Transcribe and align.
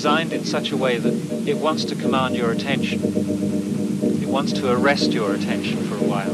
designed 0.00 0.32
in 0.32 0.42
such 0.46 0.70
a 0.70 0.76
way 0.78 0.96
that 0.96 1.12
it 1.46 1.58
wants 1.58 1.84
to 1.84 1.94
command 1.94 2.34
your 2.34 2.50
attention. 2.50 2.98
It 3.04 4.28
wants 4.28 4.50
to 4.54 4.72
arrest 4.72 5.12
your 5.12 5.34
attention 5.34 5.76
for 5.84 5.96
a 5.96 6.08
while. 6.08 6.32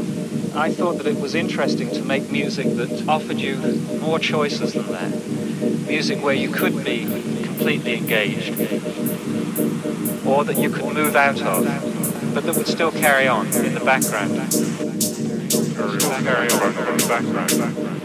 I 0.57 0.71
thought 0.71 0.99
that 0.99 1.05
it 1.05 1.19
was 1.19 1.35
interesting 1.35 1.89
to 1.89 2.01
make 2.01 2.31
music 2.31 2.65
that 2.77 3.05
offered 3.09 3.39
you 3.39 3.57
more 3.99 4.19
choices 4.19 4.71
than 4.71 4.87
that. 4.93 5.11
Music 5.85 6.23
where 6.23 6.33
you 6.33 6.49
could 6.49 6.81
be 6.85 7.03
completely 7.43 7.97
engaged, 7.97 8.51
or 10.25 10.45
that 10.45 10.57
you 10.57 10.69
could 10.69 10.93
move 10.93 11.17
out 11.17 11.41
of, 11.41 11.65
but 12.33 12.45
that 12.45 12.55
would 12.55 12.67
still 12.67 12.93
carry 12.93 13.27
on 13.27 13.47
in 13.47 13.73
the 13.73 13.83
background. 13.83 14.37
Carry 16.23 16.47
on 16.51 16.73
in 16.87 16.97
the 16.99 17.05
background. 17.09 17.96